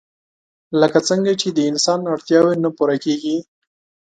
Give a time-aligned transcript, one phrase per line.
[0.81, 3.37] لکه څنګه چې د انسان اړتياوې نه پوره کيږي